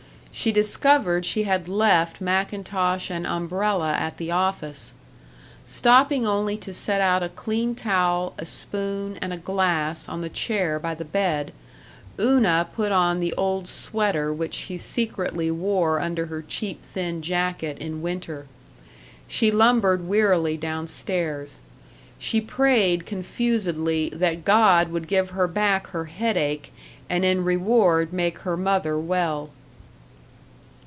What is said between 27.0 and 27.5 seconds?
and in